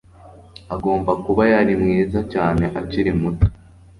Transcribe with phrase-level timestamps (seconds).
[0.75, 3.45] Agomba kuba yari mwiza cyane akiri muto